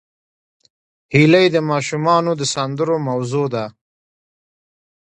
[1.13, 3.65] هیلۍ د ماشومانو د سندرو موضوع ده